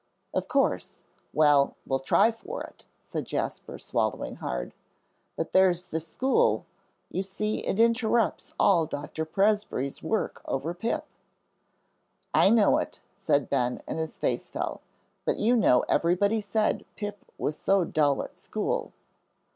[0.33, 1.03] "Of course.
[1.31, 4.73] Well, we'll try for it," said Jasper, swallowing hard.
[5.35, 6.65] "But there's the school;
[7.11, 9.25] you see it interrupts all Dr.
[9.25, 11.05] Presbrey's work over Pip."
[12.33, 14.81] "I know it," said Ben, and his face fell.
[15.23, 18.93] "But you know everybody said Pip was so dull at school."